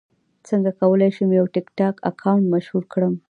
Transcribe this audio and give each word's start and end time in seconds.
څنګه 0.47 0.71
کولی 0.79 1.09
شم 1.15 1.29
یو 1.37 1.45
ټکټاک 1.55 1.95
اکاونټ 2.09 2.43
مشهور 2.53 2.83
کړم 2.93 3.13